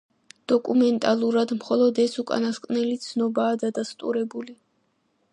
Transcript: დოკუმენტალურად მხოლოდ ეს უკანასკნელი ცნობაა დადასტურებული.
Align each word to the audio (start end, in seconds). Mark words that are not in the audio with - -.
დოკუმენტალურად 0.51 1.51
მხოლოდ 1.57 2.01
ეს 2.05 2.17
უკანასკნელი 2.23 2.95
ცნობაა 3.03 3.59
დადასტურებული. 3.65 4.57